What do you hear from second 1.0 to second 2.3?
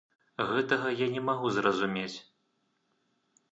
я не магу зразумець!